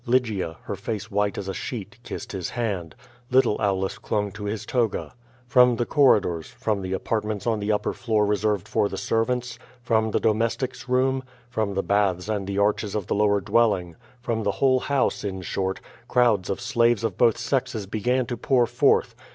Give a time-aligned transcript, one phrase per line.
[0.07, 2.95] Lygia, her face white as a sheet, kissed his hand;
[3.29, 5.13] little Aulus clung to his toga.
[5.45, 10.09] From the corridors, from the apartments on the upper floor reserved for the servants, from
[10.09, 13.95] the domes tics' room, from the baths and the arches of the lower divcU ing,
[14.19, 18.65] from the whole house, in short, crowds of slaves of both sexes began to pour
[18.65, 19.13] forth.